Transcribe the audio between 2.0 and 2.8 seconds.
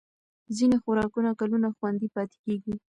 پاتې کېږي.